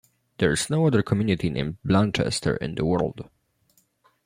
[0.39, 3.29] There is no other community named "Blanchester" in the world.